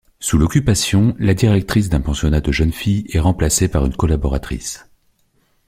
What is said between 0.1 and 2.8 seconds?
Sous l'Occupation, la directrice d'un pensionnat de jeunes